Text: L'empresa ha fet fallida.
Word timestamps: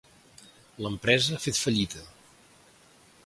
L'empresa 0.85 1.37
ha 1.37 1.43
fet 1.45 1.61
fallida. 1.65 2.03